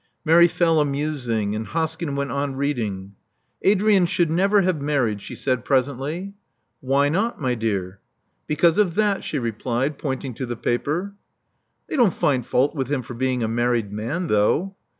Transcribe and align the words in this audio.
Mary 0.25 0.47
fell 0.47 0.79
a 0.79 0.83
musing; 0.83 1.53
and 1.55 1.67
Hoskyn 1.67 2.15
went 2.15 2.31
on 2.31 2.55
reading. 2.55 3.13
"Adrian 3.61 4.07
should 4.07 4.31
never 4.31 4.61
have 4.63 4.81
married," 4.81 5.21
she 5.21 5.35
said 5.35 5.63
presently. 5.63 6.33
"Why 6.79 7.07
not, 7.07 7.39
my 7.39 7.53
dear?" 7.53 7.99
"Because 8.47 8.79
of 8.79 8.95
that," 8.95 9.23
she 9.23 9.37
replied, 9.37 9.99
pointing 9.99 10.33
to 10.33 10.47
the 10.47 10.57
paper. 10.57 11.13
"They 11.87 11.97
don't 11.97 12.11
find 12.15 12.43
fault 12.43 12.73
with 12.73 12.87
him 12.91 13.03
for 13.03 13.13
being 13.13 13.43
a 13.43 13.47
married 13.47 13.93
man, 13.93 14.25
though." 14.25 14.75